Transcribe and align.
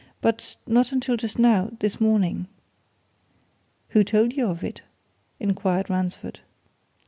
"But 0.19 0.55
not 0.65 0.91
until 0.91 1.15
just 1.15 1.37
now 1.37 1.69
this 1.79 2.01
morning." 2.01 2.47
"Who 3.89 4.03
told 4.03 4.33
you 4.33 4.47
of 4.47 4.63
it?" 4.63 4.81
inquired 5.39 5.91
Ransford. 5.91 6.39